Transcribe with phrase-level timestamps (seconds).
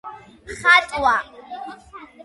[0.59, 1.15] ხატვა